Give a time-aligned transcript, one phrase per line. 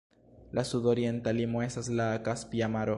[0.59, 2.89] La sudorienta limo estas la Kaspia Maro.